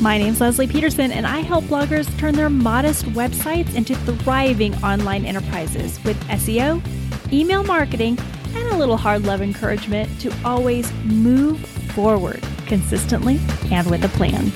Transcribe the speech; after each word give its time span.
My 0.00 0.16
name's 0.16 0.38
Lesli 0.38 0.66
Peterson, 0.66 1.12
and 1.12 1.26
I 1.26 1.40
help 1.40 1.64
bloggers 1.64 2.08
turn 2.18 2.34
their 2.34 2.48
modest 2.48 3.04
websites 3.04 3.74
into 3.74 3.94
thriving 3.94 4.74
online 4.76 5.26
enterprises 5.26 6.02
with 6.04 6.18
SEO, 6.28 6.82
email 7.30 7.62
marketing, 7.62 8.18
and 8.54 8.68
a 8.68 8.78
little 8.78 8.96
hard 8.96 9.24
love 9.24 9.42
encouragement 9.42 10.08
to 10.22 10.34
always 10.42 10.90
move 11.04 11.60
forward 11.92 12.42
consistently 12.64 13.38
and 13.70 13.90
with 13.90 14.02
a 14.02 14.08
plan. 14.08 14.46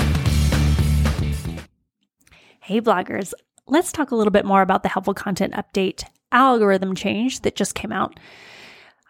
Hey, 2.61 2.81
bloggers, 2.81 3.35
let's 3.67 3.93
talk 3.93 4.13
a 4.13 4.17
little 4.17 4.31
bit 4.31 4.47
more 4.47 4.63
about 4.63 4.83
the 4.83 4.89
helpful 4.89 5.13
content 5.13 5.53
update 5.53 6.05
algorithm 6.33 6.95
change 6.95 7.41
that 7.41 7.55
just 7.55 7.75
came 7.75 7.93
out. 7.93 8.19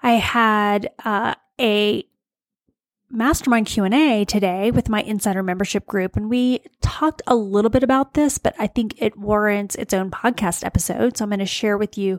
I 0.03 0.15
had 0.15 0.91
uh, 1.05 1.37
a 1.61 2.05
mastermind 3.15 3.65
q&a 3.65 4.25
today 4.25 4.73
with 4.73 4.89
my 4.89 5.01
insider 5.03 5.41
membership 5.41 5.87
group 5.87 6.17
and 6.17 6.29
we 6.29 6.61
talked 6.81 7.23
a 7.29 7.37
little 7.37 7.71
bit 7.71 7.85
about 7.85 8.15
this 8.15 8.39
but 8.39 8.53
i 8.59 8.67
think 8.67 9.01
it 9.01 9.17
warrants 9.17 9.77
its 9.77 9.95
own 9.95 10.11
podcast 10.11 10.65
episode. 10.65 11.17
So 11.17 11.23
i'm 11.25 11.31
going 11.31 11.39
to 11.39 11.47
share 11.47 11.79
with 11.79 11.97
you 11.97 12.19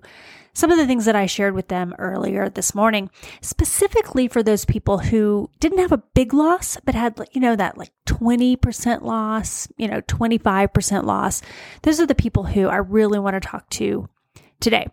some 0.53 0.71
of 0.71 0.77
the 0.77 0.87
things 0.87 1.03
that 1.03 1.15
i 1.15 1.25
shared 1.25 1.53
with 1.53 1.67
them 1.67 1.93
earlier 1.99 2.47
this 2.47 2.73
morning 2.73 3.09
specifically 3.41 4.29
for 4.29 4.41
those 4.41 4.63
people 4.63 4.99
who 4.99 5.49
didn't 5.59 5.79
have 5.79 5.91
a 5.91 6.03
big 6.13 6.33
loss 6.33 6.77
but 6.85 6.95
had 6.95 7.19
you 7.33 7.41
know 7.41 7.57
that 7.57 7.77
like 7.77 7.91
20% 8.05 9.01
loss 9.01 9.67
you 9.75 9.89
know 9.89 9.99
25% 10.01 11.03
loss. 11.03 11.41
Those 11.81 11.99
are 11.99 12.05
the 12.05 12.15
people 12.15 12.43
who 12.43 12.69
i 12.69 12.77
really 12.77 13.19
want 13.19 13.33
to 13.33 13.41
talk 13.41 13.69
to 13.71 14.07
today. 14.61 14.87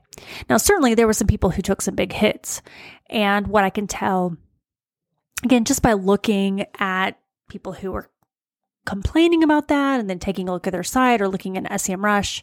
Now 0.51 0.57
certainly 0.57 0.95
there 0.95 1.07
were 1.07 1.13
some 1.13 1.29
people 1.29 1.51
who 1.51 1.63
took 1.63 1.81
some 1.81 1.95
big 1.95 2.13
hits 2.13 2.61
and 3.09 3.47
what 3.47 3.63
i 3.63 3.71
can 3.71 3.87
tell 3.87 4.37
again, 5.43 5.65
just 5.65 5.83
by 5.83 5.93
looking 5.93 6.67
at 6.79 7.19
people 7.49 7.73
who 7.73 7.95
are 7.95 8.11
complaining 8.85 9.43
about 9.43 9.69
that 9.69 10.01
and 10.01 10.09
then 10.09 10.19
taking 10.19 10.49
a 10.49 10.53
look 10.53 10.67
at 10.67 10.73
their 10.73 10.83
site 10.83 11.21
or 11.21 11.29
looking 11.29 11.57
at 11.57 11.65
SEMrush, 11.65 12.43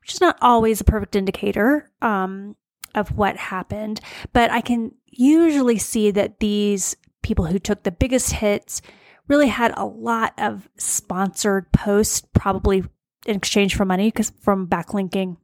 which 0.00 0.14
is 0.14 0.20
not 0.20 0.36
always 0.40 0.80
a 0.80 0.84
perfect 0.84 1.16
indicator 1.16 1.90
um, 2.02 2.56
of 2.94 3.16
what 3.16 3.36
happened, 3.36 4.00
but 4.32 4.50
I 4.50 4.60
can 4.60 4.92
usually 5.06 5.78
see 5.78 6.10
that 6.10 6.40
these 6.40 6.96
people 7.22 7.46
who 7.46 7.58
took 7.58 7.82
the 7.82 7.92
biggest 7.92 8.32
hits 8.32 8.82
really 9.28 9.48
had 9.48 9.72
a 9.76 9.86
lot 9.86 10.34
of 10.38 10.68
sponsored 10.76 11.70
posts, 11.72 12.22
probably 12.34 12.84
in 13.26 13.36
exchange 13.36 13.74
for 13.74 13.84
money 13.84 14.08
because 14.08 14.30
from 14.40 14.66
backlinking. 14.66 15.36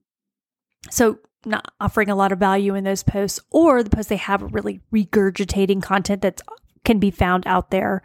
So 0.90 1.18
not 1.44 1.72
offering 1.80 2.10
a 2.10 2.16
lot 2.16 2.32
of 2.32 2.38
value 2.38 2.74
in 2.74 2.84
those 2.84 3.04
posts, 3.04 3.40
or 3.50 3.82
the 3.82 3.90
posts 3.90 4.08
they 4.08 4.16
have 4.16 4.54
really 4.54 4.80
regurgitating 4.92 5.82
content 5.82 6.22
that's 6.22 6.42
can 6.86 6.98
be 6.98 7.10
found 7.10 7.46
out 7.46 7.70
there 7.70 8.02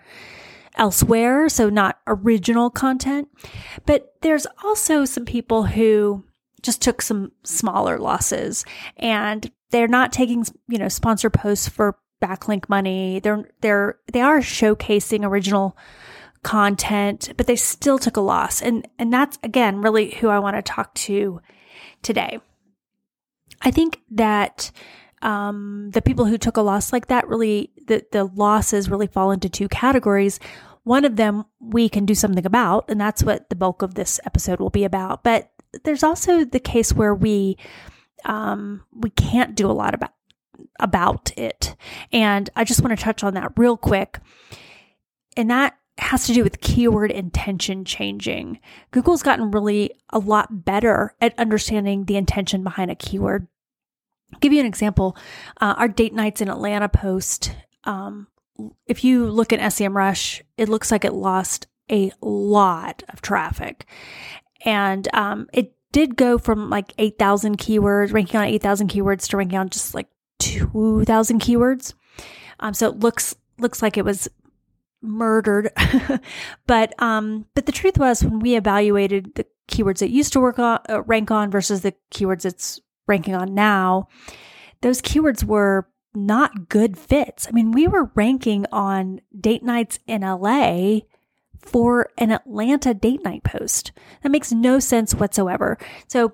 elsewhere, 0.75 1.47
so 1.47 1.69
not 1.69 1.99
original 2.07 2.69
content. 2.69 3.29
But 3.85 4.15
there's 4.21 4.47
also 4.63 5.05
some 5.05 5.25
people 5.25 5.63
who 5.63 6.25
just 6.61 6.81
took 6.81 7.01
some 7.01 7.31
smaller 7.43 7.97
losses 7.97 8.65
and 8.97 9.49
they're 9.71 9.87
not 9.87 10.11
taking, 10.11 10.45
you 10.67 10.77
know, 10.77 10.89
sponsor 10.89 11.29
posts 11.29 11.69
for 11.69 11.97
backlink 12.21 12.67
money. 12.69 13.19
They're 13.19 13.49
they're 13.61 13.99
they 14.11 14.21
are 14.21 14.39
showcasing 14.39 15.25
original 15.25 15.77
content, 16.43 17.31
but 17.37 17.47
they 17.47 17.55
still 17.55 17.97
took 17.97 18.17
a 18.17 18.21
loss. 18.21 18.61
And 18.61 18.87
and 18.99 19.11
that's 19.11 19.39
again 19.43 19.81
really 19.81 20.11
who 20.15 20.27
I 20.27 20.39
want 20.39 20.55
to 20.55 20.61
talk 20.61 20.93
to 20.95 21.41
today. 22.01 22.39
I 23.61 23.71
think 23.71 24.01
that 24.11 24.71
um, 25.21 25.89
the 25.91 26.01
people 26.01 26.25
who 26.25 26.37
took 26.37 26.57
a 26.57 26.61
loss 26.61 26.91
like 26.91 27.07
that 27.07 27.27
really, 27.27 27.71
the, 27.87 28.05
the 28.11 28.25
losses 28.25 28.89
really 28.89 29.07
fall 29.07 29.31
into 29.31 29.49
two 29.49 29.67
categories. 29.67 30.39
One 30.83 31.05
of 31.05 31.15
them 31.15 31.45
we 31.59 31.89
can 31.89 32.05
do 32.05 32.15
something 32.15 32.45
about, 32.45 32.89
and 32.89 32.99
that's 32.99 33.23
what 33.23 33.49
the 33.49 33.55
bulk 33.55 33.81
of 33.81 33.93
this 33.93 34.19
episode 34.25 34.59
will 34.59 34.71
be 34.71 34.83
about. 34.83 35.23
But 35.23 35.51
there's 35.83 36.03
also 36.03 36.43
the 36.43 36.59
case 36.59 36.93
where 36.93 37.13
we 37.13 37.57
um, 38.25 38.83
we 38.93 39.09
can't 39.11 39.55
do 39.55 39.69
a 39.69 39.73
lot 39.73 39.93
about 39.93 40.13
about 40.79 41.37
it, 41.37 41.75
and 42.11 42.49
I 42.55 42.63
just 42.63 42.81
want 42.81 42.97
to 42.97 43.03
touch 43.03 43.23
on 43.23 43.35
that 43.35 43.51
real 43.57 43.77
quick. 43.77 44.19
And 45.37 45.49
that 45.49 45.77
has 45.97 46.25
to 46.25 46.33
do 46.33 46.43
with 46.43 46.61
keyword 46.61 47.11
intention 47.11 47.85
changing. 47.85 48.59
Google's 48.89 49.23
gotten 49.23 49.51
really 49.51 49.91
a 50.09 50.19
lot 50.19 50.65
better 50.65 51.15
at 51.21 51.37
understanding 51.37 52.05
the 52.05 52.17
intention 52.17 52.63
behind 52.63 52.89
a 52.89 52.95
keyword 52.95 53.47
give 54.39 54.53
you 54.53 54.59
an 54.59 54.65
example. 54.65 55.15
Uh, 55.59 55.75
our 55.77 55.87
date 55.87 56.13
nights 56.13 56.41
in 56.41 56.49
Atlanta 56.49 56.89
post, 56.89 57.55
um, 57.83 58.27
if 58.85 59.03
you 59.03 59.29
look 59.29 59.51
at 59.53 59.59
SEMrush, 59.59 60.41
it 60.57 60.69
looks 60.69 60.91
like 60.91 61.05
it 61.05 61.13
lost 61.13 61.67
a 61.91 62.11
lot 62.21 63.03
of 63.09 63.21
traffic. 63.21 63.85
And 64.63 65.07
um, 65.13 65.49
it 65.53 65.73
did 65.91 66.15
go 66.15 66.37
from 66.37 66.69
like 66.69 66.93
8,000 66.97 67.57
keywords, 67.57 68.13
ranking 68.13 68.39
on 68.39 68.45
8,000 68.45 68.89
keywords 68.89 69.27
to 69.29 69.37
ranking 69.37 69.59
on 69.59 69.69
just 69.69 69.93
like 69.93 70.07
2,000 70.39 71.41
keywords. 71.41 71.93
Um, 72.59 72.73
so 72.73 72.87
it 72.87 72.99
looks 72.99 73.35
looks 73.57 73.81
like 73.81 73.97
it 73.97 74.05
was 74.05 74.27
murdered. 75.01 75.71
but 76.67 76.93
um, 77.01 77.45
but 77.55 77.65
the 77.65 77.71
truth 77.71 77.97
was 77.97 78.23
when 78.23 78.39
we 78.39 78.55
evaluated 78.55 79.35
the 79.35 79.45
keywords 79.67 80.01
it 80.01 80.11
used 80.11 80.33
to 80.33 80.39
work 80.39 80.59
on 80.59 80.79
uh, 80.89 81.01
rank 81.03 81.31
on 81.31 81.49
versus 81.49 81.81
the 81.81 81.93
keywords 82.11 82.45
it's 82.45 82.81
ranking 83.11 83.35
on 83.35 83.53
now, 83.53 84.07
those 84.81 85.01
keywords 85.01 85.43
were 85.43 85.87
not 86.13 86.69
good 86.69 86.97
fits. 86.97 87.47
I 87.47 87.51
mean, 87.51 87.71
we 87.71 87.87
were 87.87 88.11
ranking 88.15 88.65
on 88.71 89.21
date 89.37 89.63
nights 89.63 89.99
in 90.07 90.21
LA 90.21 91.01
for 91.59 92.09
an 92.17 92.31
Atlanta 92.31 92.93
date 92.93 93.23
night 93.23 93.43
post. 93.43 93.91
That 94.23 94.31
makes 94.31 94.51
no 94.51 94.79
sense 94.79 95.13
whatsoever. 95.13 95.77
So, 96.07 96.33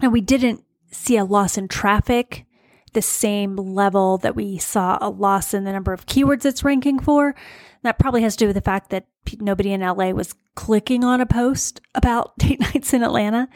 and 0.00 0.12
we 0.12 0.20
didn't 0.20 0.64
see 0.90 1.16
a 1.16 1.24
loss 1.24 1.56
in 1.56 1.68
traffic 1.68 2.44
the 2.92 3.02
same 3.02 3.56
level 3.56 4.18
that 4.18 4.36
we 4.36 4.58
saw 4.58 4.98
a 5.00 5.08
loss 5.08 5.54
in 5.54 5.64
the 5.64 5.72
number 5.72 5.92
of 5.92 6.06
keywords 6.06 6.44
it's 6.44 6.64
ranking 6.64 6.98
for. 6.98 7.34
That 7.82 7.98
probably 7.98 8.22
has 8.22 8.36
to 8.36 8.44
do 8.44 8.46
with 8.48 8.56
the 8.56 8.60
fact 8.60 8.90
that 8.90 9.06
nobody 9.40 9.72
in 9.72 9.80
LA 9.80 10.10
was 10.10 10.34
clicking 10.54 11.04
on 11.04 11.20
a 11.20 11.26
post 11.26 11.80
about 11.94 12.36
date 12.38 12.60
nights 12.60 12.92
in 12.92 13.02
Atlanta. 13.02 13.48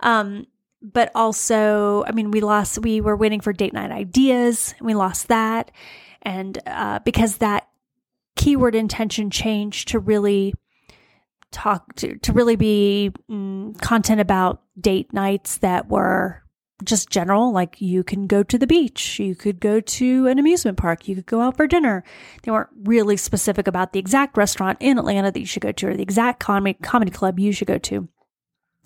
Um, 0.00 0.46
but 0.82 1.10
also, 1.14 2.04
I 2.06 2.12
mean, 2.12 2.30
we 2.30 2.40
lost, 2.40 2.78
we 2.78 3.00
were 3.00 3.16
waiting 3.16 3.40
for 3.40 3.52
date 3.52 3.72
night 3.72 3.90
ideas, 3.90 4.74
we 4.80 4.94
lost 4.94 5.28
that. 5.28 5.70
And 6.22 6.58
uh, 6.66 7.00
because 7.00 7.38
that 7.38 7.68
keyword 8.36 8.74
intention 8.74 9.30
changed 9.30 9.88
to 9.88 9.98
really 9.98 10.54
talk 11.52 11.94
to, 11.96 12.16
to 12.18 12.32
really 12.32 12.56
be 12.56 13.12
mm, 13.30 13.78
content 13.80 14.20
about 14.20 14.62
date 14.80 15.12
nights 15.12 15.58
that 15.58 15.88
were 15.88 16.42
just 16.84 17.10
general, 17.10 17.52
like 17.52 17.80
you 17.80 18.02
can 18.02 18.26
go 18.26 18.42
to 18.42 18.56
the 18.56 18.66
beach, 18.66 19.18
you 19.18 19.34
could 19.34 19.60
go 19.60 19.80
to 19.80 20.26
an 20.28 20.38
amusement 20.38 20.78
park, 20.78 21.08
you 21.08 21.14
could 21.14 21.26
go 21.26 21.40
out 21.42 21.56
for 21.56 21.66
dinner. 21.66 22.02
They 22.42 22.52
weren't 22.52 22.70
really 22.84 23.18
specific 23.18 23.66
about 23.66 23.92
the 23.92 23.98
exact 23.98 24.36
restaurant 24.36 24.78
in 24.80 24.98
Atlanta 24.98 25.30
that 25.30 25.40
you 25.40 25.46
should 25.46 25.62
go 25.62 25.72
to 25.72 25.88
or 25.88 25.96
the 25.96 26.02
exact 26.02 26.40
comedy, 26.40 26.78
comedy 26.80 27.10
club 27.10 27.38
you 27.38 27.52
should 27.52 27.68
go 27.68 27.78
to. 27.78 28.08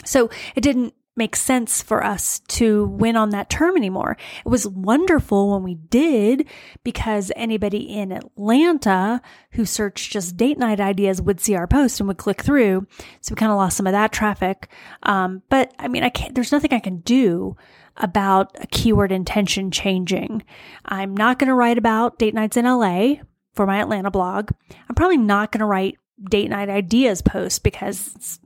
So 0.05 0.28
it 0.56 0.62
didn't 0.62 0.94
make 1.16 1.36
sense 1.36 1.80
for 1.80 2.04
us 2.04 2.41
to 2.48 2.86
win 2.86 3.16
on 3.16 3.30
that 3.30 3.48
term 3.48 3.76
anymore. 3.76 4.16
It 4.44 4.48
was 4.48 4.66
wonderful 4.66 5.52
when 5.52 5.62
we 5.62 5.75
did 5.75 6.48
because 6.82 7.30
anybody 7.36 7.78
in 7.78 8.10
Atlanta 8.10 9.20
who 9.52 9.64
searched 9.64 10.12
just 10.12 10.36
date 10.36 10.58
night 10.58 10.80
ideas 10.80 11.22
would 11.22 11.41
see 11.41 11.54
our 11.54 11.69
post 11.69 12.00
and 12.00 12.08
would 12.08 12.16
click 12.19 12.42
through. 12.42 12.86
So 13.20 13.32
we 13.32 13.36
kind 13.36 13.52
of 13.52 13.58
lost 13.58 13.76
some 13.76 13.86
of 13.86 13.92
that 13.92 14.12
traffic. 14.12 14.69
Um, 15.04 15.42
but 15.48 15.72
I 15.78 15.88
mean, 15.88 16.02
I 16.02 16.08
can't, 16.08 16.34
there's 16.34 16.52
nothing 16.52 16.72
I 16.72 16.80
can 16.80 16.98
do 16.98 17.56
about 17.96 18.56
a 18.60 18.66
keyword 18.66 19.12
intention 19.12 19.70
changing. 19.70 20.42
I'm 20.84 21.16
not 21.16 21.38
going 21.38 21.48
to 21.48 21.54
write 21.54 21.78
about 21.78 22.19
date 22.19 22.34
nights 22.34 22.56
in 22.56 22.64
LA 22.64 23.16
for 23.54 23.66
my 23.66 23.81
Atlanta 23.81 24.10
blog. 24.10 24.50
I'm 24.88 24.96
probably 24.96 25.16
not 25.16 25.52
going 25.52 25.60
to 25.60 25.66
write 25.66 25.96
date 26.28 26.50
night 26.50 26.69
ideas 26.69 27.22
post 27.22 27.62
because 27.62 28.41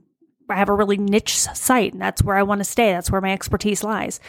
I 0.49 0.55
have 0.55 0.69
a 0.69 0.73
really 0.73 0.97
niche 0.97 1.37
site 1.37 1.93
and 1.93 2.01
that's 2.01 2.23
where 2.23 2.35
I 2.35 2.43
want 2.43 2.59
to 2.59 2.65
stay. 2.65 2.91
That's 2.91 3.11
where 3.11 3.21
my 3.21 3.31
expertise 3.31 3.83
lies. 3.83 4.19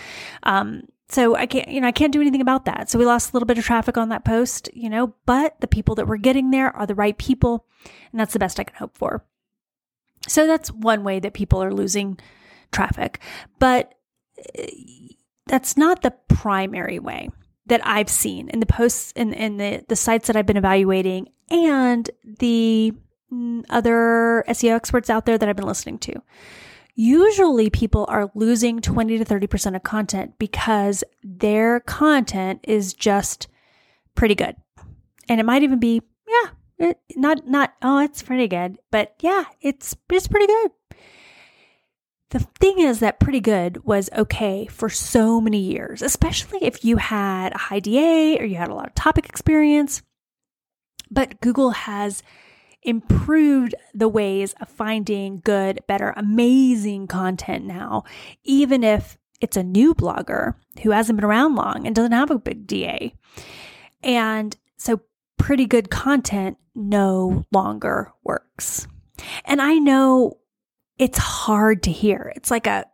Um, 0.43 0.85
so 1.09 1.35
I 1.35 1.47
can't, 1.47 1.69
you 1.69 1.81
know, 1.81 1.89
I 1.89 1.93
can't 1.93 2.13
do 2.13 2.21
anything 2.21 2.41
about 2.41 2.67
that. 2.67 2.89
So 2.89 2.99
we 2.99 3.05
lost 3.05 3.31
a 3.31 3.33
little 3.33 3.47
bit 3.47 3.59
of 3.59 3.65
traffic 3.65 3.97
on 3.97 4.11
that 4.11 4.25
post, 4.25 4.69
you 4.73 4.89
know, 4.89 5.15
but 5.27 5.61
the 5.61 5.67
people 5.67 5.97
that 5.97 6.07
we're 6.07 6.19
getting 6.19 6.51
there 6.51 6.75
are 6.77 6.87
the 6.87 6.95
right 6.95 7.19
people. 7.19 7.67
And 8.13 8.21
that's 8.21 8.33
the 8.33 8.39
best 8.39 8.61
I 8.61 8.65
can 8.65 8.77
hope 8.77 8.97
for. 8.97 9.25
So 10.29 10.47
that's 10.47 10.71
one 10.71 11.03
way 11.03 11.19
that 11.19 11.35
people 11.35 11.63
are 11.63 11.75
losing 11.75 12.19
traffic. 12.71 13.21
But 13.59 13.95
uh, 14.57 14.67
that's 15.47 15.77
not 15.77 16.03
the 16.03 16.13
primary 16.29 17.01
way 17.01 17.31
that 17.67 17.85
I've 17.85 18.11
seen 18.11 18.49
in 18.49 18.61
the 18.61 18.67
posts 18.67 19.13
in, 19.17 19.33
in 19.33 19.57
the, 19.57 19.85
the 19.89 19.97
sites 19.97 20.29
that 20.29 20.37
I've 20.37 20.47
been 20.47 20.57
evaluating 20.57 21.29
and 21.51 22.09
the 22.25 22.93
other 23.69 24.45
SEO 24.49 24.75
experts 24.75 25.11
out 25.11 25.27
there 25.27 25.39
that 25.39 25.49
I've 25.49 25.57
been 25.57 25.67
listening 25.67 25.99
to. 26.01 26.23
Usually 26.95 27.71
people 27.71 28.05
are 28.09 28.31
losing 28.35 28.81
20 28.81 29.19
to 29.19 29.25
30% 29.25 29.77
of 29.77 29.83
content 29.83 30.39
because 30.39 31.05
their 31.23 31.81
content 31.81 32.61
is 32.65 32.93
just 32.93 33.49
pretty 34.15 34.35
good. 34.35 34.57
And 35.29 35.41
it 35.41 35.47
might 35.47 35.63
even 35.63 35.79
be, 35.79 36.03
yeah, 36.29 36.51
It, 36.89 36.99
not 37.17 37.47
not 37.47 37.75
oh, 37.83 37.99
it's 37.99 38.23
pretty 38.23 38.49
good, 38.49 38.79
but 38.91 39.15
yeah, 39.21 39.45
it's 39.61 39.97
it's 40.11 40.29
pretty 40.29 40.47
good. 40.47 40.71
The 42.31 42.41
thing 42.61 42.79
is 42.79 43.01
that 43.01 43.19
pretty 43.19 43.41
good 43.41 43.85
was 43.85 44.09
okay 44.17 44.67
for 44.67 44.89
so 44.89 45.41
many 45.41 45.59
years, 45.59 46.01
especially 46.01 46.59
if 46.63 46.85
you 46.85 46.97
had 46.97 47.53
a 47.53 47.59
high 47.59 47.81
DA 47.81 48.39
or 48.39 48.45
you 48.45 48.57
had 48.57 48.69
a 48.69 48.75
lot 48.75 48.87
of 48.87 48.95
topic 48.95 49.29
experience. 49.29 50.03
But 51.11 51.41
Google 51.41 51.71
has 51.71 52.23
improved 52.83 53.75
the 53.95 54.09
ways 54.09 54.55
of 54.61 54.69
finding 54.69 55.41
good, 55.45 55.81
better, 55.87 56.13
amazing 56.17 57.07
content 57.07 57.65
now, 57.65 58.05
even 58.45 58.83
if 58.83 59.19
it's 59.41 59.57
a 59.57 59.63
new 59.63 59.95
blogger 59.95 60.55
who 60.83 60.91
hasn't 60.91 61.17
been 61.17 61.25
around 61.25 61.55
long 61.55 61.87
and 61.87 61.95
doesn't 61.95 62.13
have 62.13 62.31
a 62.31 62.39
big 62.39 62.67
DA. 62.67 63.15
And 64.03 64.57
so 64.77 65.01
pretty 65.37 65.67
good 65.67 65.91
content 65.91 66.59
no 66.75 67.47
longer 67.53 68.13
works. 68.23 68.87
And 69.45 69.61
I 69.61 69.75
know 69.75 70.39
it's 70.99 71.19
hard 71.19 71.83
to 71.85 71.93
hear. 71.93 72.33
It's 72.37 72.51
like 72.51 72.67
a 72.67 72.87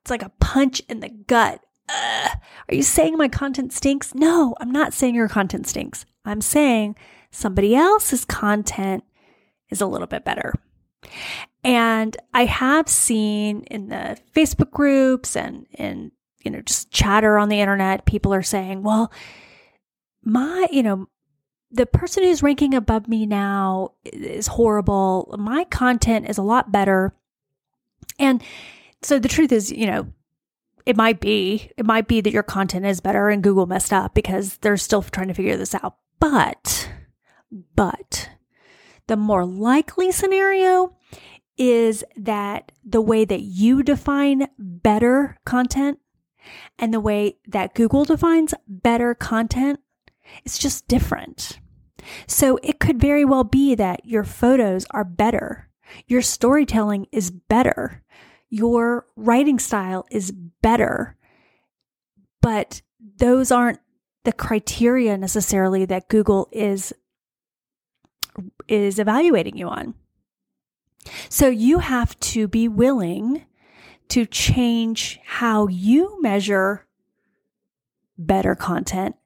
it's 0.00 0.10
like 0.10 0.22
a 0.22 0.32
punch 0.38 0.80
in 0.88 1.00
the 1.00 1.08
gut. 1.08 1.60
Ugh. 1.88 2.30
Are 2.68 2.74
you 2.74 2.82
saying 2.82 3.16
my 3.16 3.28
content 3.28 3.72
stinks? 3.72 4.14
No, 4.14 4.54
I'm 4.60 4.70
not 4.70 4.92
saying 4.92 5.14
your 5.14 5.28
content 5.28 5.66
stinks. 5.66 6.04
I'm 6.26 6.42
saying 6.42 6.96
somebody 7.34 7.74
else's 7.74 8.24
content 8.24 9.04
is 9.70 9.80
a 9.80 9.86
little 9.86 10.06
bit 10.06 10.24
better. 10.24 10.54
And 11.62 12.16
I 12.32 12.44
have 12.44 12.88
seen 12.88 13.62
in 13.64 13.88
the 13.88 14.18
Facebook 14.34 14.70
groups 14.70 15.36
and 15.36 15.66
in 15.72 16.12
you 16.42 16.50
know 16.50 16.60
just 16.60 16.90
chatter 16.90 17.38
on 17.38 17.48
the 17.48 17.60
internet 17.60 18.06
people 18.06 18.32
are 18.34 18.42
saying, 18.42 18.82
"Well, 18.82 19.12
my, 20.22 20.68
you 20.70 20.82
know, 20.82 21.08
the 21.70 21.86
person 21.86 22.22
who's 22.22 22.42
ranking 22.42 22.74
above 22.74 23.08
me 23.08 23.26
now 23.26 23.92
is 24.04 24.46
horrible. 24.46 25.34
My 25.38 25.64
content 25.64 26.28
is 26.28 26.38
a 26.38 26.42
lot 26.42 26.72
better." 26.72 27.14
And 28.18 28.42
so 29.02 29.18
the 29.18 29.28
truth 29.28 29.52
is, 29.52 29.70
you 29.72 29.86
know, 29.86 30.06
it 30.86 30.96
might 30.96 31.20
be, 31.20 31.70
it 31.76 31.86
might 31.86 32.08
be 32.08 32.20
that 32.20 32.32
your 32.32 32.42
content 32.42 32.84
is 32.86 33.00
better 33.00 33.28
and 33.28 33.42
Google 33.42 33.66
messed 33.66 33.92
up 33.92 34.14
because 34.14 34.58
they're 34.58 34.76
still 34.76 35.02
trying 35.02 35.28
to 35.28 35.34
figure 35.34 35.56
this 35.56 35.74
out. 35.74 35.96
But, 36.20 36.90
but 37.74 38.30
the 39.06 39.16
more 39.16 39.44
likely 39.44 40.10
scenario 40.10 40.96
is 41.56 42.04
that 42.16 42.72
the 42.84 43.00
way 43.00 43.24
that 43.24 43.42
you 43.42 43.82
define 43.82 44.48
better 44.58 45.36
content 45.44 45.98
and 46.78 46.92
the 46.92 47.00
way 47.00 47.38
that 47.46 47.74
Google 47.74 48.04
defines 48.04 48.54
better 48.66 49.14
content 49.14 49.80
is 50.44 50.58
just 50.58 50.88
different. 50.88 51.60
So 52.26 52.58
it 52.62 52.80
could 52.80 53.00
very 53.00 53.24
well 53.24 53.44
be 53.44 53.74
that 53.74 54.04
your 54.04 54.24
photos 54.24 54.84
are 54.90 55.04
better, 55.04 55.70
your 56.06 56.22
storytelling 56.22 57.06
is 57.12 57.30
better, 57.30 58.02
your 58.50 59.06
writing 59.16 59.58
style 59.58 60.06
is 60.10 60.32
better, 60.32 61.16
but 62.42 62.82
those 63.18 63.50
aren't 63.50 63.80
the 64.24 64.32
criteria 64.32 65.16
necessarily 65.16 65.84
that 65.84 66.08
Google 66.08 66.48
is 66.50 66.92
is 68.68 68.98
evaluating 68.98 69.56
you 69.56 69.68
on. 69.68 69.94
So 71.28 71.48
you 71.48 71.78
have 71.80 72.18
to 72.20 72.48
be 72.48 72.68
willing 72.68 73.44
to 74.08 74.26
change 74.26 75.20
how 75.24 75.68
you 75.68 76.20
measure 76.20 76.86
better 78.16 78.54
content, 78.54 79.16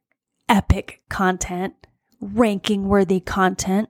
epic 0.48 1.02
content, 1.08 1.74
ranking 2.20 2.88
worthy 2.88 3.20
content 3.20 3.88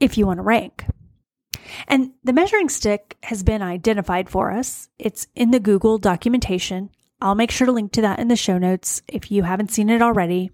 if 0.00 0.18
you 0.18 0.26
want 0.26 0.38
to 0.38 0.42
rank. 0.42 0.84
And 1.86 2.12
the 2.24 2.32
measuring 2.32 2.68
stick 2.68 3.16
has 3.22 3.42
been 3.42 3.62
identified 3.62 4.28
for 4.28 4.50
us. 4.50 4.88
It's 4.98 5.26
in 5.34 5.50
the 5.50 5.60
Google 5.60 5.98
documentation. 5.98 6.90
I'll 7.20 7.34
make 7.34 7.50
sure 7.50 7.66
to 7.66 7.72
link 7.72 7.92
to 7.92 8.02
that 8.02 8.18
in 8.18 8.28
the 8.28 8.36
show 8.36 8.58
notes 8.58 9.02
if 9.06 9.30
you 9.30 9.44
haven't 9.44 9.70
seen 9.70 9.90
it 9.90 10.02
already. 10.02 10.50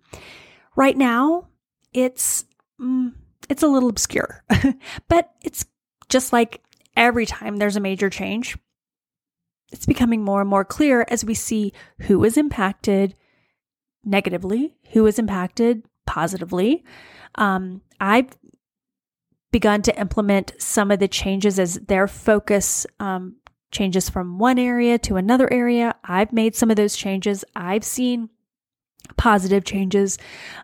Right 0.77 0.97
now, 0.97 1.49
it's 1.93 2.45
mm, 2.81 3.15
it's 3.49 3.63
a 3.63 3.69
little 3.69 3.89
obscure, 3.89 4.45
but 5.09 5.33
it's 5.43 5.67
just 6.09 6.33
like 6.33 6.63
every 6.97 7.27
time 7.27 7.57
there's 7.57 7.77
a 7.77 7.81
major 7.81 8.11
change, 8.11 8.57
it's 9.73 9.87
becoming 9.87 10.25
more 10.25 10.41
and 10.41 10.51
more 10.51 10.65
clear 10.65 11.05
as 11.09 11.25
we 11.25 11.35
see 11.35 11.73
who 12.01 12.25
is 12.25 12.37
impacted 12.37 13.15
negatively, 14.05 14.75
who 14.93 15.07
is 15.07 15.19
impacted 15.19 15.85
positively. 16.07 16.85
Um, 17.35 17.83
I've 18.01 18.29
begun 19.51 19.83
to 19.83 19.99
implement 19.99 20.53
some 20.59 20.91
of 20.91 20.99
the 20.99 21.09
changes 21.09 21.59
as 21.59 21.75
their 21.75 22.07
focus 22.07 22.87
um, 23.01 23.37
changes 23.71 24.09
from 24.09 24.39
one 24.39 24.59
area 24.59 24.99
to 24.99 25.17
another 25.17 25.53
area. 25.53 25.95
I've 26.05 26.33
made 26.33 26.55
some 26.55 26.71
of 26.71 26.77
those 26.77 26.97
changes. 26.97 27.45
I've 27.55 27.85
seen 27.85 28.31
positive 29.17 29.65
changes 29.65 30.19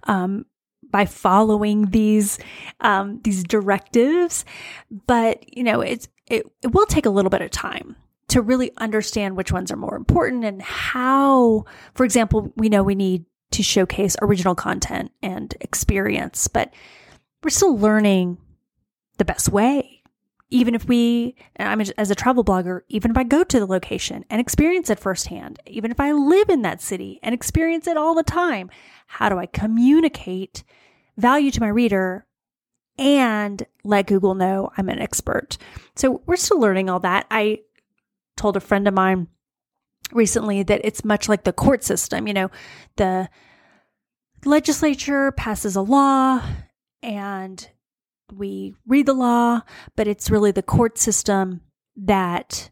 um, 0.05 0.47
by 0.95 1.07
following 1.07 1.87
these 1.87 2.39
um, 2.79 3.21
these 3.25 3.43
directives, 3.43 4.45
but 5.09 5.43
you 5.53 5.65
know 5.65 5.81
it's 5.81 6.07
it, 6.29 6.47
it 6.63 6.69
will 6.69 6.87
take 6.87 7.05
a 7.05 7.11
little 7.11 7.31
bit 7.31 7.43
of 7.43 7.51
time 7.51 7.97
to 8.29 8.41
really 8.41 8.71
understand 8.77 9.37
which 9.37 9.51
ones 9.51 9.73
are 9.73 9.77
more 9.77 9.97
important 9.97 10.45
and 10.45 10.63
how. 10.63 11.65
For 11.97 12.05
example, 12.05 12.53
we 12.55 12.69
know 12.69 12.85
we 12.85 12.95
need 12.95 13.25
to 13.51 13.63
showcase 13.65 14.15
original 14.23 14.55
content 14.55 15.11
and 15.21 15.53
experience, 15.61 16.47
but 16.47 16.73
we're 17.43 17.51
still 17.51 17.77
learning 17.77 18.39
the 19.19 19.25
best 19.25 19.49
way. 19.49 20.04
Even 20.55 20.77
if 20.77 20.87
we, 20.87 21.35
I'm 21.59 21.81
as 21.81 22.13
a 22.13 22.15
travel 22.15 22.45
blogger, 22.45 22.83
even 22.89 23.11
if 23.11 23.17
I 23.17 23.25
go 23.25 23.43
to 23.43 23.59
the 23.59 23.67
location 23.67 24.25
and 24.31 24.41
experience 24.41 24.89
it 24.89 25.01
firsthand, 25.01 25.59
even 25.67 25.91
if 25.91 25.99
I 25.99 26.13
live 26.13 26.49
in 26.49 26.63
that 26.63 26.81
city 26.81 27.19
and 27.25 27.35
experience 27.35 27.89
it 27.89 27.97
all 27.97 28.15
the 28.15 28.23
time, 28.23 28.71
how 29.09 29.29
do 29.29 29.37
I 29.37 29.47
communicate 29.47 30.63
value 31.17 31.51
to 31.51 31.61
my 31.61 31.67
reader 31.67 32.25
and 32.97 33.67
let 33.83 34.07
Google 34.07 34.37
know 34.37 34.71
I'm 34.77 34.89
an 34.89 35.01
expert? 35.01 35.59
So 35.97 36.23
we're 36.25 36.37
still 36.37 36.61
learning 36.61 36.89
all 36.89 37.01
that. 37.01 37.27
I 37.33 37.63
told 38.37 38.57
a 38.57 38.61
friend 38.61 38.87
of 38.87 38.95
mine 38.95 39.27
recently 40.13 40.63
that 40.63 40.83
it's 40.85 41.05
much 41.05 41.29
like 41.29 41.43
the 41.43 41.53
court 41.53 41.83
system. 41.83 42.29
You 42.29 42.35
know, 42.35 42.51
the 42.95 43.29
legislature 44.45 45.33
passes 45.33 45.75
a 45.75 45.83
law 45.83 46.43
and 47.03 47.69
we 48.33 48.75
read 48.87 49.07
the 49.07 49.15
law, 49.15 49.63
but 49.97 50.09
it's 50.09 50.31
really 50.31 50.51
the 50.51 50.63
court 50.63 50.99
system 50.99 51.61
that 51.97 52.71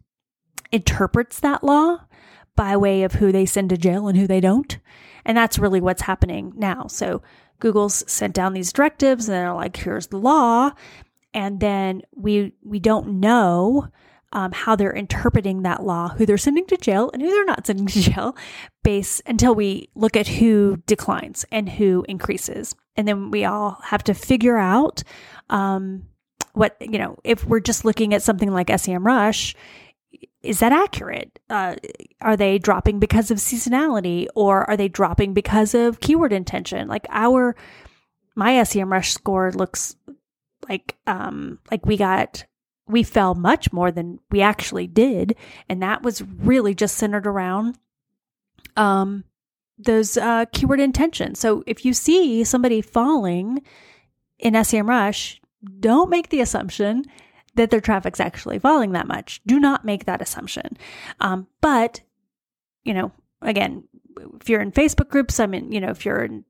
interprets 0.70 1.41
that 1.41 1.62
law 1.62 1.98
by 2.56 2.76
way 2.76 3.03
of 3.03 3.15
who 3.15 3.32
they 3.32 3.46
send 3.46 3.70
to 3.70 3.76
jail 3.76 4.08
and 4.08 4.19
who 4.19 4.26
they 4.26 4.41
don't. 4.41 4.79
And 5.24 5.36
that's 5.36 5.58
really 5.58 5.81
what's 5.81 6.03
happening 6.03 6.53
now. 6.56 6.86
So 6.88 7.22
Google's 7.60 8.05
sent 8.10 8.34
down 8.34 8.55
these 8.55 8.72
directives 8.72 9.29
and 9.29 9.36
they're 9.36 9.55
like, 9.55 9.76
here's 9.76 10.08
the 10.08 10.19
law. 10.19 10.72
And 11.32 11.60
then 11.60 12.03
we 12.15 12.53
we 12.62 12.79
don't 12.79 13.20
know 13.20 13.88
um, 14.32 14.53
how 14.53 14.76
they're 14.76 14.93
interpreting 14.93 15.62
that 15.62 15.84
law, 15.84 16.08
who 16.08 16.26
they're 16.26 16.38
sending 16.38 16.67
to 16.67 16.76
jail 16.76 17.10
and 17.12 17.22
who 17.22 17.31
they're 17.31 17.44
not 17.44 17.67
sending 17.67 17.86
to 17.86 18.00
jail, 18.00 18.36
base 18.82 19.22
until 19.26 19.55
we 19.55 19.91
look 19.94 20.17
at 20.17 20.26
who 20.26 20.79
declines 20.86 21.44
and 21.53 21.69
who 21.69 22.05
increases, 22.08 22.74
and 22.96 23.06
then 23.06 23.31
we 23.31 23.44
all 23.44 23.79
have 23.84 24.03
to 24.05 24.15
figure 24.15 24.58
out 24.58 25.03
um, 25.51 26.06
what 26.55 26.77
you 26.81 26.99
know 26.99 27.19
if 27.25 27.44
we're 27.44 27.61
just 27.61 27.84
looking 27.84 28.15
at 28.15 28.22
something 28.22 28.53
like 28.53 28.69
SEMrush. 28.69 29.55
Is 30.43 30.58
that 30.58 30.72
accurate? 30.72 31.39
Uh, 31.49 31.77
are 32.20 32.37
they 32.37 32.58
dropping 32.58 32.99
because 32.99 33.31
of 33.31 33.39
seasonality, 33.39 34.27
or 34.34 34.69
are 34.69 34.77
they 34.77 34.89
dropping 34.89 35.34
because 35.34 35.72
of 35.72 36.01
keyword 36.01 36.32
intention? 36.32 36.89
Like 36.89 37.06
our 37.11 37.55
my 38.34 38.55
SEMrush 38.55 39.13
score 39.13 39.53
looks 39.53 39.96
like 40.69 40.96
um 41.06 41.58
like 41.70 41.87
we 41.87 41.96
got 41.96 42.44
we 42.93 43.03
fell 43.03 43.34
much 43.34 43.72
more 43.72 43.91
than 43.91 44.19
we 44.31 44.41
actually 44.41 44.87
did. 44.87 45.34
And 45.69 45.82
that 45.82 46.03
was 46.03 46.22
really 46.22 46.75
just 46.75 46.96
centered 46.96 47.27
around 47.27 47.79
um, 48.77 49.25
those 49.79 50.17
uh, 50.17 50.46
keyword 50.53 50.81
intentions. 50.81 51.41
So 51.41 51.65
if 51.67 51.84
you 51.84 51.94
see 51.94 52.44
somebody 52.44 52.81
falling 52.81 53.63
in 54.43 54.55
SEMrush, 54.55 55.39
don't 55.81 56.11
make 56.11 56.29
the 56.29 56.41
assumption 56.41 57.05
that 57.55 57.70
their 57.70 57.81
traffic's 57.81 58.20
actually 58.20 58.58
falling 58.58 58.93
that 58.93 59.06
much. 59.06 59.41
Do 59.46 59.61
not 59.61 59.84
make 59.84 60.05
that 60.05 60.20
assumption. 60.20 60.77
Um, 61.20 61.46
but, 61.61 62.01
you 62.82 62.93
know, 62.93 63.13
again, 63.41 63.84
if 64.41 64.49
you're 64.49 64.61
in 64.61 64.72
Facebook 64.72 65.08
groups, 65.08 65.39
I 65.39 65.46
mean, 65.46 65.70
you 65.70 65.81
know, 65.81 65.91
if 65.91 66.05
you're 66.05 66.25
in 66.25 66.44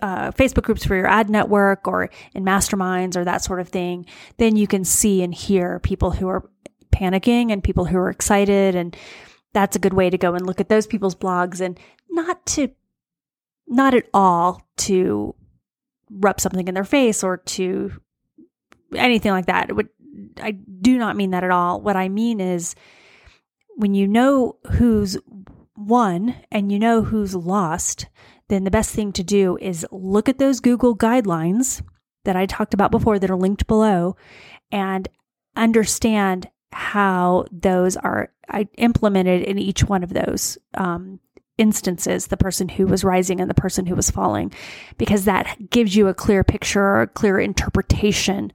uh, 0.00 0.30
Facebook 0.30 0.62
groups 0.62 0.84
for 0.84 0.94
your 0.94 1.08
ad 1.08 1.28
network 1.28 1.88
or 1.88 2.10
in 2.34 2.44
masterminds 2.44 3.16
or 3.16 3.24
that 3.24 3.42
sort 3.42 3.60
of 3.60 3.68
thing, 3.68 4.06
then 4.36 4.56
you 4.56 4.66
can 4.66 4.84
see 4.84 5.22
and 5.22 5.34
hear 5.34 5.80
people 5.80 6.12
who 6.12 6.28
are 6.28 6.48
panicking 6.94 7.50
and 7.50 7.64
people 7.64 7.86
who 7.86 7.98
are 7.98 8.10
excited. 8.10 8.76
And 8.76 8.96
that's 9.52 9.74
a 9.74 9.80
good 9.80 9.94
way 9.94 10.10
to 10.10 10.18
go 10.18 10.34
and 10.34 10.46
look 10.46 10.60
at 10.60 10.68
those 10.68 10.86
people's 10.86 11.16
blogs 11.16 11.60
and 11.60 11.78
not 12.08 12.46
to, 12.46 12.68
not 13.66 13.94
at 13.94 14.08
all 14.14 14.62
to 14.78 15.34
rub 16.10 16.40
something 16.40 16.66
in 16.66 16.74
their 16.74 16.84
face 16.84 17.22
or 17.22 17.38
to 17.38 17.92
anything 18.94 19.32
like 19.32 19.46
that. 19.46 19.74
Would 19.74 19.88
I 20.40 20.52
do 20.52 20.98
not 20.98 21.16
mean 21.16 21.30
that 21.30 21.44
at 21.44 21.50
all. 21.50 21.80
What 21.80 21.96
I 21.96 22.08
mean 22.08 22.40
is 22.40 22.74
when 23.76 23.94
you 23.94 24.06
know 24.06 24.56
who's 24.72 25.16
won 25.76 26.36
and 26.50 26.70
you 26.70 26.78
know 26.78 27.02
who's 27.02 27.34
lost, 27.34 28.06
then 28.48 28.64
the 28.64 28.70
best 28.70 28.94
thing 28.94 29.12
to 29.12 29.22
do 29.22 29.56
is 29.60 29.86
look 29.90 30.28
at 30.28 30.38
those 30.38 30.60
Google 30.60 30.96
guidelines 30.96 31.82
that 32.24 32.36
I 32.36 32.46
talked 32.46 32.74
about 32.74 32.90
before 32.90 33.18
that 33.18 33.30
are 33.30 33.36
linked 33.36 33.66
below 33.66 34.16
and 34.70 35.08
understand 35.56 36.50
how 36.72 37.46
those 37.50 37.96
are 37.96 38.32
implemented 38.76 39.42
in 39.42 39.58
each 39.58 39.84
one 39.84 40.02
of 40.02 40.12
those 40.12 40.58
um, 40.74 41.20
instances 41.60 42.28
the 42.28 42.36
person 42.38 42.70
who 42.70 42.86
was 42.86 43.04
rising 43.04 43.38
and 43.38 43.50
the 43.50 43.54
person 43.54 43.84
who 43.84 43.94
was 43.94 44.10
falling 44.10 44.50
because 44.96 45.26
that 45.26 45.56
gives 45.68 45.94
you 45.94 46.08
a 46.08 46.14
clear 46.14 46.42
picture 46.42 46.82
or 46.82 47.02
a 47.02 47.06
clear 47.06 47.38
interpretation 47.38 48.50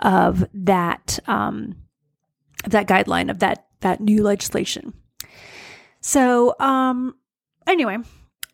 of 0.00 0.44
that 0.52 1.20
um, 1.28 1.76
that 2.66 2.88
guideline 2.88 3.30
of 3.30 3.38
that 3.38 3.66
that 3.80 4.00
new 4.00 4.22
legislation. 4.22 4.92
So 6.00 6.56
um, 6.58 7.14
anyway, 7.66 7.98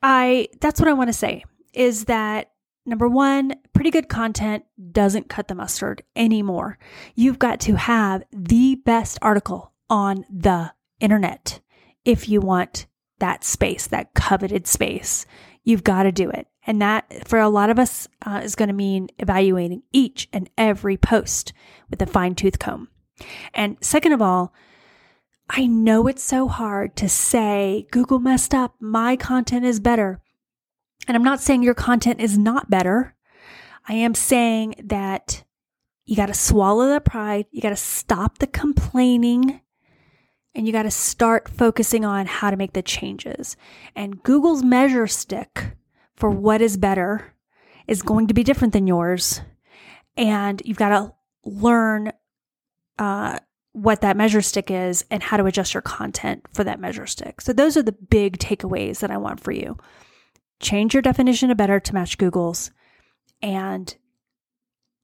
I 0.02 0.48
that's 0.60 0.78
what 0.78 0.88
I 0.88 0.92
want 0.92 1.08
to 1.08 1.14
say 1.14 1.44
is 1.72 2.04
that 2.04 2.50
number 2.84 3.08
one, 3.08 3.54
pretty 3.72 3.90
good 3.90 4.10
content 4.10 4.64
doesn't 4.92 5.30
cut 5.30 5.48
the 5.48 5.54
mustard 5.54 6.02
anymore. 6.14 6.78
You've 7.14 7.38
got 7.38 7.60
to 7.60 7.76
have 7.76 8.22
the 8.32 8.74
best 8.84 9.18
article 9.22 9.72
on 9.88 10.26
the 10.30 10.72
internet 11.00 11.60
if 12.04 12.28
you 12.28 12.40
want 12.40 12.86
that 13.18 13.44
space, 13.44 13.86
that 13.88 14.14
coveted 14.14 14.66
space. 14.66 15.26
You've 15.64 15.84
got 15.84 16.04
to 16.04 16.12
do 16.12 16.30
it. 16.30 16.46
And 16.66 16.80
that, 16.82 17.26
for 17.26 17.38
a 17.38 17.48
lot 17.48 17.70
of 17.70 17.78
us, 17.78 18.08
uh, 18.26 18.40
is 18.42 18.54
going 18.54 18.68
to 18.68 18.74
mean 18.74 19.08
evaluating 19.18 19.82
each 19.92 20.28
and 20.32 20.50
every 20.58 20.96
post 20.96 21.52
with 21.90 22.00
a 22.02 22.06
fine 22.06 22.34
tooth 22.34 22.58
comb. 22.58 22.88
And 23.54 23.76
second 23.80 24.12
of 24.12 24.22
all, 24.22 24.52
I 25.50 25.66
know 25.66 26.06
it's 26.06 26.22
so 26.22 26.46
hard 26.46 26.94
to 26.96 27.08
say, 27.08 27.86
Google 27.90 28.18
messed 28.18 28.54
up, 28.54 28.74
my 28.80 29.16
content 29.16 29.64
is 29.64 29.80
better. 29.80 30.20
And 31.06 31.16
I'm 31.16 31.24
not 31.24 31.40
saying 31.40 31.62
your 31.62 31.74
content 31.74 32.20
is 32.20 32.36
not 32.36 32.68
better. 32.68 33.14
I 33.88 33.94
am 33.94 34.14
saying 34.14 34.74
that 34.84 35.44
you 36.04 36.16
got 36.16 36.26
to 36.26 36.34
swallow 36.34 36.88
the 36.88 37.00
pride, 37.00 37.46
you 37.50 37.62
got 37.62 37.70
to 37.70 37.76
stop 37.76 38.38
the 38.38 38.46
complaining, 38.46 39.60
and 40.54 40.66
you 40.66 40.72
got 40.72 40.82
to 40.82 40.90
start 40.90 41.48
focusing 41.48 42.04
on 42.04 42.26
how 42.26 42.50
to 42.50 42.56
make 42.56 42.72
the 42.72 42.82
changes. 42.82 43.56
And 43.94 44.22
Google's 44.22 44.62
measure 44.62 45.06
stick 45.06 45.76
for 46.16 46.30
what 46.30 46.60
is 46.60 46.76
better 46.76 47.34
is 47.86 48.02
going 48.02 48.26
to 48.26 48.34
be 48.34 48.44
different 48.44 48.72
than 48.72 48.86
yours. 48.86 49.40
And 50.16 50.60
you've 50.64 50.78
got 50.78 50.88
to 50.88 51.14
learn 51.44 52.12
uh, 52.98 53.38
what 53.72 54.00
that 54.00 54.16
measure 54.16 54.42
stick 54.42 54.70
is 54.70 55.04
and 55.10 55.22
how 55.22 55.36
to 55.36 55.46
adjust 55.46 55.74
your 55.74 55.82
content 55.82 56.44
for 56.52 56.64
that 56.64 56.80
measure 56.80 57.06
stick. 57.06 57.40
So, 57.40 57.52
those 57.52 57.76
are 57.76 57.82
the 57.82 57.92
big 57.92 58.38
takeaways 58.38 59.00
that 59.00 59.10
I 59.10 59.16
want 59.16 59.40
for 59.40 59.52
you. 59.52 59.76
Change 60.60 60.94
your 60.94 61.02
definition 61.02 61.50
of 61.50 61.56
better 61.56 61.78
to 61.78 61.94
match 61.94 62.18
Google's 62.18 62.72
and 63.40 63.94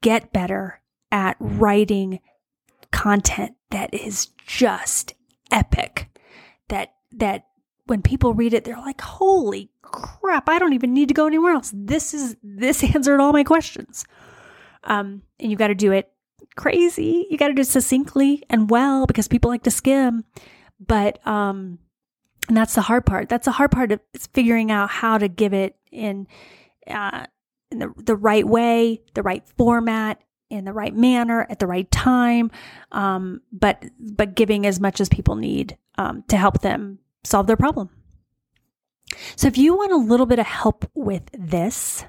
get 0.02 0.32
better 0.32 0.80
at 1.12 1.36
writing 1.38 2.18
content 2.90 3.54
that 3.70 3.94
is 3.94 4.26
just 4.46 5.14
epic 5.54 6.08
that 6.68 6.94
that 7.12 7.46
when 7.86 8.02
people 8.02 8.34
read 8.34 8.52
it 8.52 8.64
they're 8.64 8.76
like 8.76 9.00
holy 9.00 9.70
crap, 9.94 10.48
I 10.48 10.58
don't 10.58 10.72
even 10.72 10.92
need 10.92 11.08
to 11.08 11.14
go 11.14 11.26
anywhere 11.26 11.52
else. 11.52 11.70
This 11.74 12.14
is 12.14 12.36
this 12.42 12.82
answered 12.94 13.20
all 13.20 13.32
my 13.32 13.44
questions. 13.44 14.04
Um, 14.84 15.22
and 15.40 15.50
you 15.50 15.56
got 15.56 15.68
to 15.68 15.74
do 15.74 15.92
it 15.92 16.10
crazy. 16.56 17.26
You 17.30 17.38
got 17.38 17.48
to 17.48 17.54
do 17.54 17.62
it 17.62 17.68
succinctly 17.68 18.42
and 18.50 18.68
well 18.70 19.06
because 19.06 19.28
people 19.28 19.50
like 19.50 19.62
to 19.62 19.70
skim. 19.70 20.24
But 20.84 21.24
um, 21.26 21.78
and 22.48 22.56
that's 22.56 22.74
the 22.74 22.82
hard 22.82 23.06
part. 23.06 23.28
That's 23.28 23.46
the 23.46 23.52
hard 23.52 23.70
part 23.70 23.92
of 23.92 24.00
figuring 24.32 24.70
out 24.70 24.90
how 24.90 25.16
to 25.18 25.28
give 25.28 25.54
it 25.54 25.76
in 25.90 26.26
uh, 26.88 27.26
in 27.70 27.78
the 27.78 27.92
the 27.96 28.16
right 28.16 28.46
way, 28.46 29.02
the 29.14 29.22
right 29.22 29.46
format, 29.56 30.20
in 30.54 30.64
the 30.64 30.72
right 30.72 30.94
manner 30.94 31.46
at 31.50 31.58
the 31.58 31.66
right 31.66 31.90
time. 31.90 32.50
Um, 32.92 33.40
but 33.52 33.84
but 33.98 34.34
giving 34.34 34.66
as 34.66 34.80
much 34.80 35.00
as 35.00 35.08
people 35.08 35.36
need 35.36 35.76
um, 35.98 36.24
to 36.28 36.36
help 36.36 36.60
them 36.60 36.98
solve 37.24 37.46
their 37.46 37.56
problem. 37.56 37.90
So 39.36 39.46
if 39.46 39.58
you 39.58 39.76
want 39.76 39.92
a 39.92 39.96
little 39.96 40.26
bit 40.26 40.38
of 40.38 40.46
help 40.46 40.90
with 40.94 41.24
this, 41.32 42.04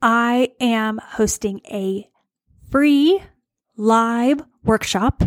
I 0.00 0.52
am 0.60 0.98
hosting 1.02 1.60
a 1.70 2.08
free 2.70 3.22
live 3.76 4.42
workshop 4.64 5.22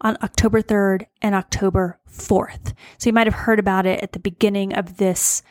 on 0.00 0.16
October 0.22 0.62
3rd 0.62 1.06
and 1.22 1.34
October 1.34 1.98
4th. 2.10 2.74
So 2.98 3.08
you 3.08 3.12
might 3.12 3.26
have 3.26 3.34
heard 3.34 3.58
about 3.58 3.86
it 3.86 4.02
at 4.02 4.12
the 4.12 4.18
beginning 4.18 4.74
of 4.74 4.96
this 4.96 5.42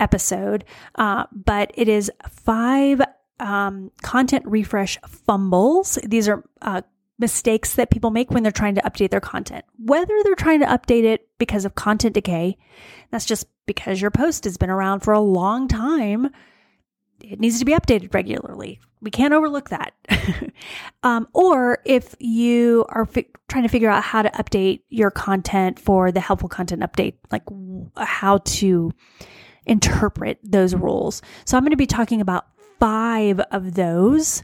episode, 0.00 0.64
uh, 0.94 1.24
but 1.32 1.70
it 1.74 1.88
is 1.88 2.10
five 2.28 3.02
um, 3.40 3.90
content 4.02 4.44
refresh 4.46 4.98
fumbles. 5.06 5.98
These 6.04 6.28
are 6.28 6.44
uh, 6.62 6.82
mistakes 7.18 7.74
that 7.74 7.90
people 7.90 8.10
make 8.10 8.30
when 8.30 8.42
they're 8.42 8.52
trying 8.52 8.76
to 8.76 8.82
update 8.82 9.10
their 9.10 9.20
content. 9.20 9.64
Whether 9.78 10.14
they're 10.22 10.34
trying 10.34 10.60
to 10.60 10.66
update 10.66 11.04
it 11.04 11.28
because 11.38 11.64
of 11.64 11.74
content 11.74 12.14
decay, 12.14 12.56
that's 13.10 13.24
just 13.24 13.46
because 13.66 14.00
your 14.00 14.10
post 14.10 14.44
has 14.44 14.56
been 14.56 14.70
around 14.70 15.00
for 15.00 15.12
a 15.12 15.20
long 15.20 15.68
time. 15.68 16.30
It 17.22 17.40
needs 17.40 17.58
to 17.58 17.64
be 17.64 17.72
updated 17.72 18.14
regularly. 18.14 18.80
We 19.00 19.10
can't 19.10 19.34
overlook 19.34 19.70
that. 19.70 19.92
um, 21.02 21.28
or 21.32 21.78
if 21.84 22.14
you 22.18 22.84
are 22.88 23.06
fi- 23.06 23.28
trying 23.48 23.64
to 23.64 23.68
figure 23.68 23.90
out 23.90 24.02
how 24.02 24.22
to 24.22 24.30
update 24.30 24.82
your 24.88 25.10
content 25.10 25.78
for 25.78 26.10
the 26.12 26.20
helpful 26.20 26.48
content 26.48 26.82
update, 26.82 27.14
like 27.30 27.44
w- 27.46 27.90
how 27.96 28.38
to 28.38 28.92
interpret 29.66 30.38
those 30.42 30.74
rules. 30.74 31.22
So 31.44 31.56
I'm 31.56 31.62
going 31.62 31.70
to 31.70 31.76
be 31.76 31.86
talking 31.86 32.20
about 32.20 32.46
five 32.78 33.40
of 33.50 33.74
those 33.74 34.42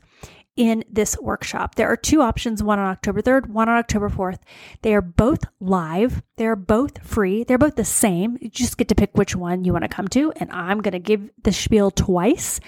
in 0.56 0.84
this 0.88 1.16
workshop. 1.20 1.74
There 1.74 1.88
are 1.88 1.96
two 1.96 2.22
options, 2.22 2.62
one 2.62 2.78
on 2.78 2.86
October 2.86 3.20
3rd, 3.20 3.48
one 3.48 3.68
on 3.68 3.76
October 3.76 4.08
4th. 4.08 4.38
They 4.82 4.94
are 4.94 5.02
both 5.02 5.44
live. 5.60 6.22
They're 6.36 6.56
both 6.56 7.04
free. 7.04 7.42
They're 7.42 7.58
both 7.58 7.74
the 7.74 7.84
same. 7.84 8.38
You 8.40 8.48
just 8.48 8.78
get 8.78 8.88
to 8.88 8.94
pick 8.94 9.16
which 9.16 9.34
one 9.34 9.64
you 9.64 9.72
want 9.72 9.82
to 9.82 9.88
come 9.88 10.08
to. 10.08 10.32
And 10.36 10.50
I'm 10.52 10.80
going 10.80 10.92
to 10.92 11.00
give 11.00 11.28
the 11.42 11.52
spiel 11.52 11.90
twice. 11.90 12.60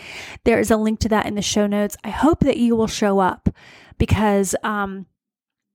There 0.45 0.59
is 0.59 0.71
a 0.71 0.77
link 0.77 0.99
to 1.01 1.09
that 1.11 1.27
in 1.27 1.37
the 1.37 1.43
show 1.43 1.67
notes. 1.67 1.97
I 2.03 2.11
hope 2.11 2.41
that 2.41 2.57
you 2.57 2.75
will 2.75 2.89
show 2.89 3.21
up 3.21 3.49
because 3.99 4.57
um, 4.65 5.07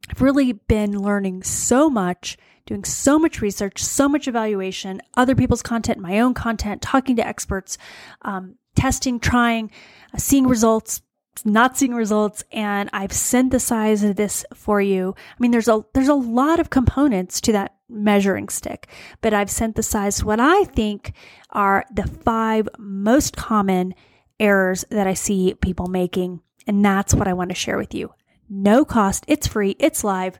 I've 0.10 0.22
really 0.22 0.52
been 0.52 1.00
learning 1.00 1.44
so 1.44 1.90
much, 1.90 2.38
doing 2.66 2.84
so 2.84 3.18
much 3.18 3.42
research, 3.42 3.82
so 3.82 4.10
much 4.10 4.28
evaluation, 4.28 5.02
other 5.16 5.36
people's 5.36 5.64
content, 5.64 6.00
my 6.00 6.20
own 6.20 6.34
content, 6.34 6.82
talking 6.82 7.16
to 7.16 7.26
experts, 7.26 7.78
um, 8.24 8.56
testing, 8.76 9.20
trying, 9.20 9.72
uh, 10.14 10.18
seeing 10.18 10.48
results, 10.48 11.02
not 11.46 11.78
seeing 11.78 11.94
results 11.94 12.44
and 12.52 12.90
I've 12.94 13.14
synthesized 13.14 14.16
this 14.16 14.46
for 14.54 14.82
you. 14.82 15.16
I 15.18 15.36
mean 15.40 15.52
there's 15.52 15.68
a 15.68 15.84
there's 15.94 16.08
a 16.08 16.14
lot 16.14 16.60
of 16.60 16.70
components 16.70 17.42
to 17.42 17.52
that 17.54 17.76
measuring 17.90 18.50
stick, 18.50 18.88
but 19.22 19.34
I've 19.34 19.50
synthesized 19.50 20.24
what 20.24 20.40
I 20.40 20.66
think 20.66 21.14
are 21.50 21.86
the 21.92 22.08
five 22.08 22.68
most 22.78 23.36
common 23.36 23.96
errors 24.40 24.86
that 24.90 25.08
I 25.08 25.14
see 25.14 25.56
people 25.62 25.88
making 25.88 26.42
and 26.68 26.84
that's 26.84 27.14
what 27.14 27.28
I 27.28 27.34
want 27.34 27.50
to 27.50 27.56
share 27.56 27.78
with 27.78 27.94
you. 27.94 28.14
No 28.50 28.86
cost, 28.86 29.24
it's 29.28 29.48
free, 29.48 29.76
it's 29.80 30.04
live. 30.04 30.40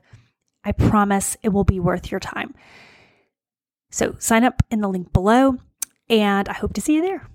I 0.64 0.72
promise 0.72 1.36
it 1.42 1.48
will 1.48 1.64
be 1.64 1.80
worth 1.80 2.10
your 2.10 2.20
time. 2.20 2.54
So 3.90 4.14
sign 4.18 4.44
up 4.44 4.62
in 4.70 4.80
the 4.80 4.88
link 4.88 5.12
below 5.12 5.56
and 6.08 6.48
I 6.48 6.52
hope 6.52 6.74
to 6.74 6.80
see 6.80 6.94
you 6.94 7.02
there. 7.02 7.26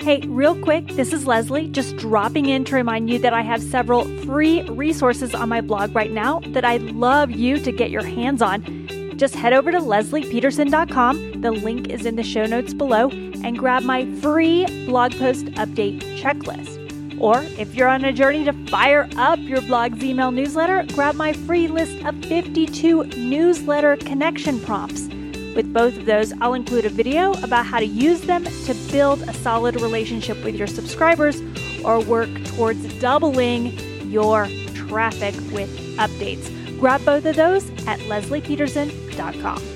Hey, 0.00 0.22
real 0.28 0.58
quick, 0.58 0.86
this 0.88 1.12
is 1.12 1.26
Lesli, 1.26 1.70
just 1.70 1.98
dropping 1.98 2.46
in 2.46 2.64
to 2.64 2.74
remind 2.74 3.10
you 3.10 3.18
that 3.18 3.34
I 3.34 3.42
have 3.42 3.62
several 3.62 4.04
free 4.24 4.62
resources 4.62 5.34
on 5.34 5.50
my 5.50 5.60
blog 5.60 5.94
right 5.94 6.10
now 6.10 6.40
that 6.46 6.64
I'd 6.64 6.80
love 6.92 7.30
you 7.30 7.58
to 7.58 7.70
get 7.70 7.90
your 7.90 8.02
hands 8.02 8.40
on. 8.40 8.62
Just 9.18 9.34
head 9.34 9.52
over 9.52 9.70
to 9.70 9.78
leslipeterson.com, 9.78 11.42
the 11.42 11.50
link 11.50 11.90
is 11.90 12.06
in 12.06 12.16
the 12.16 12.22
show 12.22 12.46
notes 12.46 12.72
below, 12.72 13.10
and 13.10 13.58
grab 13.58 13.82
my 13.82 14.10
free 14.22 14.64
blog 14.86 15.12
post 15.18 15.44
update 15.56 16.00
checklist. 16.18 16.78
Or 17.20 17.42
if 17.58 17.74
you're 17.74 17.88
on 17.88 18.02
a 18.02 18.12
journey 18.14 18.44
to 18.44 18.54
fire 18.68 19.06
up 19.18 19.38
your 19.40 19.60
blog's 19.60 20.02
email 20.02 20.30
newsletter, 20.30 20.86
grab 20.94 21.14
my 21.14 21.34
free 21.34 21.68
list 21.68 22.02
of 22.06 22.16
52 22.24 23.04
newsletter 23.18 23.98
connection 23.98 24.60
prompts. 24.60 25.10
With 25.54 25.72
both 25.72 25.96
of 25.96 26.06
those, 26.06 26.32
I'll 26.40 26.54
include 26.54 26.84
a 26.84 26.88
video 26.88 27.32
about 27.42 27.66
how 27.66 27.80
to 27.80 27.86
use 27.86 28.20
them 28.22 28.44
to 28.44 28.74
build 28.92 29.22
a 29.22 29.34
solid 29.34 29.80
relationship 29.80 30.42
with 30.44 30.54
your 30.54 30.68
subscribers 30.68 31.42
or 31.84 32.00
work 32.00 32.30
towards 32.44 32.82
doubling 33.00 33.78
your 34.10 34.48
traffic 34.74 35.34
with 35.52 35.70
updates. 35.96 36.48
Grab 36.78 37.04
both 37.04 37.24
of 37.26 37.36
those 37.36 37.68
at 37.86 37.98
leslipeterson.com. 38.00 39.70